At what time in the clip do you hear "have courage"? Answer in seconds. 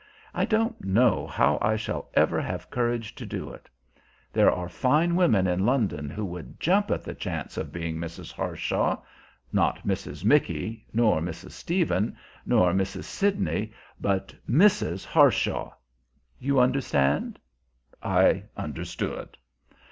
2.41-3.13